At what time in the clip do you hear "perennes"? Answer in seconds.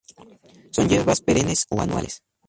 1.21-1.67